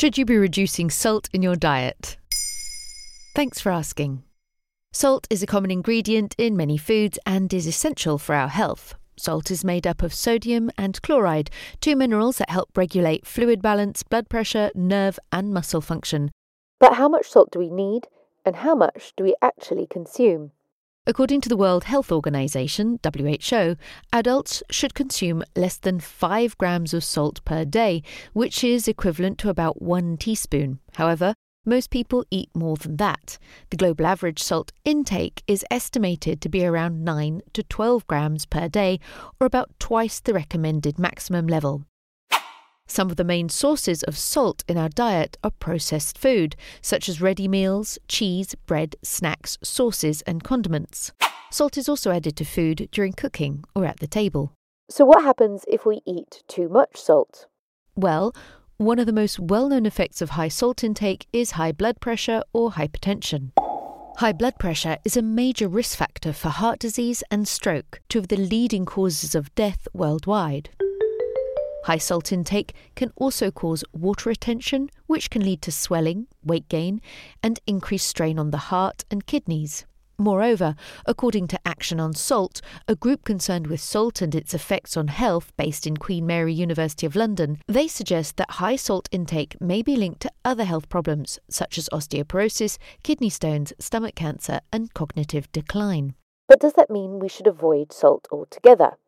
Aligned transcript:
Should 0.00 0.16
you 0.16 0.24
be 0.24 0.38
reducing 0.38 0.88
salt 0.88 1.28
in 1.30 1.42
your 1.42 1.56
diet? 1.56 2.16
Thanks 3.34 3.60
for 3.60 3.70
asking. 3.70 4.22
Salt 4.92 5.26
is 5.28 5.42
a 5.42 5.46
common 5.46 5.70
ingredient 5.70 6.34
in 6.38 6.56
many 6.56 6.78
foods 6.78 7.18
and 7.26 7.52
is 7.52 7.66
essential 7.66 8.16
for 8.16 8.34
our 8.34 8.48
health. 8.48 8.94
Salt 9.18 9.50
is 9.50 9.62
made 9.62 9.86
up 9.86 10.02
of 10.02 10.14
sodium 10.14 10.70
and 10.78 11.02
chloride, 11.02 11.50
two 11.82 11.96
minerals 11.96 12.38
that 12.38 12.48
help 12.48 12.70
regulate 12.78 13.26
fluid 13.26 13.60
balance, 13.60 14.02
blood 14.02 14.30
pressure, 14.30 14.70
nerve, 14.74 15.18
and 15.32 15.52
muscle 15.52 15.82
function. 15.82 16.30
But 16.78 16.94
how 16.94 17.10
much 17.10 17.28
salt 17.28 17.50
do 17.50 17.58
we 17.58 17.68
need, 17.68 18.08
and 18.42 18.56
how 18.56 18.74
much 18.74 19.12
do 19.18 19.24
we 19.24 19.34
actually 19.42 19.86
consume? 19.86 20.52
According 21.06 21.40
to 21.40 21.48
the 21.48 21.56
World 21.56 21.84
Health 21.84 22.12
Organization, 22.12 23.00
WHO, 23.02 23.76
adults 24.12 24.62
should 24.70 24.92
consume 24.94 25.42
less 25.56 25.78
than 25.78 25.98
5 25.98 26.58
grams 26.58 26.92
of 26.92 27.02
salt 27.02 27.42
per 27.46 27.64
day, 27.64 28.02
which 28.34 28.62
is 28.62 28.86
equivalent 28.86 29.38
to 29.38 29.48
about 29.48 29.80
1 29.80 30.18
teaspoon. 30.18 30.78
However, 30.94 31.34
most 31.64 31.90
people 31.90 32.24
eat 32.30 32.50
more 32.54 32.76
than 32.76 32.96
that. 32.96 33.38
The 33.70 33.78
global 33.78 34.06
average 34.06 34.42
salt 34.42 34.72
intake 34.84 35.42
is 35.46 35.64
estimated 35.70 36.42
to 36.42 36.48
be 36.50 36.66
around 36.66 37.02
9 37.02 37.40
to 37.54 37.62
12 37.62 38.06
grams 38.06 38.44
per 38.44 38.68
day, 38.68 39.00
or 39.40 39.46
about 39.46 39.70
twice 39.78 40.20
the 40.20 40.34
recommended 40.34 40.98
maximum 40.98 41.46
level. 41.46 41.84
Some 42.90 43.08
of 43.08 43.14
the 43.14 43.22
main 43.22 43.48
sources 43.48 44.02
of 44.02 44.18
salt 44.18 44.64
in 44.66 44.76
our 44.76 44.88
diet 44.88 45.38
are 45.44 45.52
processed 45.52 46.18
food, 46.18 46.56
such 46.82 47.08
as 47.08 47.20
ready 47.20 47.46
meals, 47.46 48.00
cheese, 48.08 48.56
bread, 48.66 48.96
snacks, 49.00 49.56
sauces, 49.62 50.22
and 50.22 50.42
condiments. 50.42 51.12
Salt 51.52 51.78
is 51.78 51.88
also 51.88 52.10
added 52.10 52.36
to 52.36 52.44
food 52.44 52.88
during 52.90 53.12
cooking 53.12 53.62
or 53.76 53.84
at 53.84 54.00
the 54.00 54.08
table. 54.08 54.54
So, 54.88 55.04
what 55.04 55.22
happens 55.22 55.64
if 55.68 55.86
we 55.86 56.00
eat 56.04 56.42
too 56.48 56.68
much 56.68 56.96
salt? 56.96 57.46
Well, 57.94 58.34
one 58.76 58.98
of 58.98 59.06
the 59.06 59.12
most 59.12 59.38
well 59.38 59.68
known 59.68 59.86
effects 59.86 60.20
of 60.20 60.30
high 60.30 60.48
salt 60.48 60.82
intake 60.82 61.28
is 61.32 61.52
high 61.52 61.70
blood 61.70 62.00
pressure 62.00 62.42
or 62.52 62.72
hypertension. 62.72 63.52
High 64.16 64.32
blood 64.32 64.58
pressure 64.58 64.98
is 65.04 65.16
a 65.16 65.22
major 65.22 65.68
risk 65.68 65.96
factor 65.96 66.32
for 66.32 66.48
heart 66.48 66.80
disease 66.80 67.22
and 67.30 67.46
stroke, 67.46 68.00
two 68.08 68.18
of 68.18 68.26
the 68.26 68.36
leading 68.36 68.84
causes 68.84 69.36
of 69.36 69.54
death 69.54 69.86
worldwide. 69.94 70.70
High 71.84 71.98
salt 71.98 72.30
intake 72.32 72.74
can 72.94 73.12
also 73.16 73.50
cause 73.50 73.84
water 73.92 74.28
retention, 74.28 74.90
which 75.06 75.30
can 75.30 75.42
lead 75.42 75.62
to 75.62 75.72
swelling, 75.72 76.26
weight 76.44 76.68
gain, 76.68 77.00
and 77.42 77.58
increased 77.66 78.08
strain 78.08 78.38
on 78.38 78.50
the 78.50 78.58
heart 78.68 79.04
and 79.10 79.26
kidneys. 79.26 79.86
Moreover, 80.18 80.74
according 81.06 81.48
to 81.48 81.60
Action 81.66 81.98
on 81.98 82.12
Salt, 82.12 82.60
a 82.86 82.94
group 82.94 83.24
concerned 83.24 83.68
with 83.68 83.80
salt 83.80 84.20
and 84.20 84.34
its 84.34 84.52
effects 84.52 84.94
on 84.94 85.08
health 85.08 85.50
based 85.56 85.86
in 85.86 85.96
Queen 85.96 86.26
Mary 86.26 86.52
University 86.52 87.06
of 87.06 87.16
London, 87.16 87.62
they 87.66 87.88
suggest 87.88 88.36
that 88.36 88.50
high 88.50 88.76
salt 88.76 89.08
intake 89.10 89.58
may 89.62 89.80
be 89.80 89.96
linked 89.96 90.20
to 90.20 90.32
other 90.44 90.64
health 90.64 90.90
problems 90.90 91.38
such 91.48 91.78
as 91.78 91.88
osteoporosis, 91.90 92.76
kidney 93.02 93.30
stones, 93.30 93.72
stomach 93.78 94.14
cancer, 94.14 94.60
and 94.70 94.92
cognitive 94.92 95.50
decline. 95.52 96.14
But 96.48 96.60
does 96.60 96.74
that 96.74 96.90
mean 96.90 97.18
we 97.18 97.28
should 97.28 97.46
avoid 97.46 97.90
salt 97.90 98.28
altogether? 98.30 98.98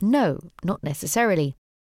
No, 0.00 0.38
not 0.64 0.82
necessarily. 0.82 1.56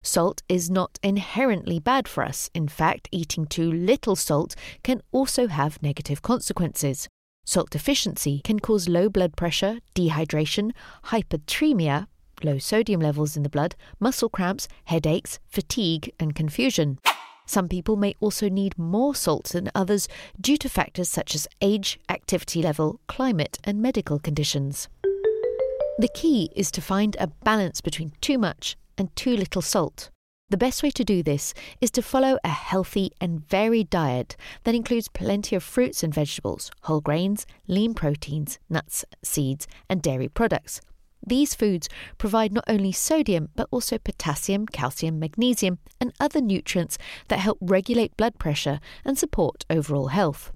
Salt 0.06 0.42
is 0.50 0.70
not 0.70 0.98
inherently 1.02 1.78
bad 1.78 2.06
for 2.06 2.22
us. 2.22 2.50
In 2.52 2.68
fact, 2.68 3.08
eating 3.10 3.46
too 3.46 3.72
little 3.72 4.14
salt 4.14 4.54
can 4.82 5.00
also 5.12 5.48
have 5.48 5.82
negative 5.82 6.20
consequences. 6.20 7.08
Salt 7.46 7.70
deficiency 7.70 8.42
can 8.44 8.60
cause 8.60 8.86
low 8.86 9.08
blood 9.08 9.34
pressure, 9.34 9.78
dehydration, 9.94 10.72
hyperthermia, 11.06 12.06
low 12.42 12.58
sodium 12.58 13.00
levels 13.00 13.34
in 13.34 13.44
the 13.44 13.48
blood, 13.48 13.76
muscle 13.98 14.28
cramps, 14.28 14.68
headaches, 14.84 15.38
fatigue, 15.48 16.12
and 16.20 16.34
confusion. 16.34 16.98
Some 17.46 17.66
people 17.66 17.96
may 17.96 18.14
also 18.20 18.50
need 18.50 18.78
more 18.78 19.14
salt 19.14 19.44
than 19.46 19.70
others 19.74 20.06
due 20.38 20.58
to 20.58 20.68
factors 20.68 21.08
such 21.08 21.34
as 21.34 21.48
age, 21.62 21.98
activity 22.10 22.62
level, 22.62 23.00
climate, 23.06 23.58
and 23.64 23.80
medical 23.80 24.18
conditions. 24.18 24.88
The 25.98 26.08
key 26.14 26.50
is 26.54 26.70
to 26.72 26.82
find 26.82 27.16
a 27.18 27.28
balance 27.28 27.80
between 27.80 28.12
too 28.20 28.36
much 28.36 28.76
and 28.96 29.14
too 29.16 29.36
little 29.36 29.62
salt. 29.62 30.10
The 30.50 30.58
best 30.58 30.82
way 30.82 30.90
to 30.90 31.04
do 31.04 31.22
this 31.22 31.54
is 31.80 31.90
to 31.92 32.02
follow 32.02 32.38
a 32.44 32.48
healthy 32.48 33.10
and 33.20 33.48
varied 33.48 33.90
diet 33.90 34.36
that 34.64 34.74
includes 34.74 35.08
plenty 35.08 35.56
of 35.56 35.62
fruits 35.62 36.02
and 36.02 36.14
vegetables, 36.14 36.70
whole 36.82 37.00
grains, 37.00 37.46
lean 37.66 37.94
proteins, 37.94 38.58
nuts, 38.68 39.04
seeds, 39.22 39.66
and 39.88 40.02
dairy 40.02 40.28
products. 40.28 40.80
These 41.26 41.54
foods 41.54 41.88
provide 42.18 42.52
not 42.52 42.64
only 42.68 42.92
sodium 42.92 43.48
but 43.56 43.68
also 43.70 43.98
potassium, 43.98 44.66
calcium, 44.66 45.18
magnesium, 45.18 45.78
and 46.00 46.12
other 46.20 46.40
nutrients 46.40 46.98
that 47.28 47.38
help 47.38 47.58
regulate 47.60 48.16
blood 48.16 48.38
pressure 48.38 48.78
and 49.04 49.18
support 49.18 49.64
overall 49.70 50.08
health. 50.08 50.52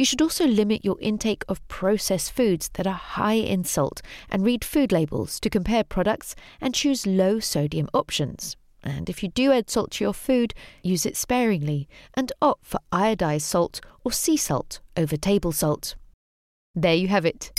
You 0.00 0.06
should 0.06 0.22
also 0.22 0.46
limit 0.46 0.82
your 0.82 0.96
intake 0.98 1.44
of 1.46 1.68
processed 1.68 2.32
foods 2.32 2.70
that 2.72 2.86
are 2.86 2.94
high 2.94 3.34
in 3.34 3.64
salt 3.64 4.00
and 4.30 4.42
read 4.42 4.64
food 4.64 4.92
labels 4.92 5.38
to 5.40 5.50
compare 5.50 5.84
products 5.84 6.34
and 6.58 6.74
choose 6.74 7.06
low 7.06 7.38
sodium 7.38 7.86
options. 7.92 8.56
And 8.82 9.10
if 9.10 9.22
you 9.22 9.28
do 9.28 9.52
add 9.52 9.68
salt 9.68 9.90
to 9.90 10.04
your 10.04 10.14
food, 10.14 10.54
use 10.82 11.04
it 11.04 11.18
sparingly 11.18 11.86
and 12.14 12.32
opt 12.40 12.64
for 12.64 12.80
iodized 12.90 13.42
salt 13.42 13.82
or 14.02 14.10
sea 14.10 14.38
salt 14.38 14.80
over 14.96 15.18
table 15.18 15.52
salt. 15.52 15.96
There 16.74 16.94
you 16.94 17.08
have 17.08 17.26
it. 17.26 17.52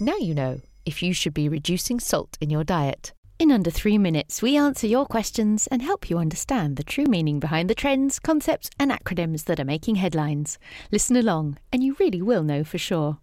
Now 0.00 0.16
you 0.16 0.32
know 0.32 0.62
if 0.86 1.02
you 1.02 1.12
should 1.12 1.34
be 1.34 1.50
reducing 1.50 2.00
salt 2.00 2.38
in 2.40 2.48
your 2.48 2.64
diet. 2.64 3.12
In 3.42 3.50
under 3.50 3.72
three 3.72 3.98
minutes, 3.98 4.40
we 4.40 4.56
answer 4.56 4.86
your 4.86 5.04
questions 5.04 5.66
and 5.66 5.82
help 5.82 6.08
you 6.08 6.16
understand 6.16 6.76
the 6.76 6.84
true 6.84 7.06
meaning 7.06 7.40
behind 7.40 7.68
the 7.68 7.74
trends, 7.74 8.20
concepts, 8.20 8.70
and 8.78 8.92
acronyms 8.92 9.46
that 9.46 9.58
are 9.58 9.64
making 9.64 9.96
headlines. 9.96 10.60
Listen 10.92 11.16
along, 11.16 11.58
and 11.72 11.82
you 11.82 11.96
really 11.98 12.22
will 12.22 12.44
know 12.44 12.62
for 12.62 12.78
sure. 12.78 13.18